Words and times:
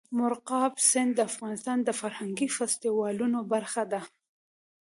مورغاب 0.17 0.73
سیند 0.89 1.11
د 1.15 1.19
افغانستان 1.29 1.77
د 1.83 1.89
فرهنګي 1.99 2.47
فستیوالونو 2.57 3.39
برخه 3.53 3.83
ده. 3.91 4.01